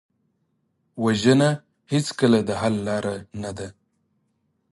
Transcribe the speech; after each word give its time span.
وژنه 1.03 1.49
هېڅکله 1.91 2.39
د 2.47 2.49
حل 2.61 2.75
لاره 2.87 3.15
نه 3.41 3.51
ده 3.57 3.67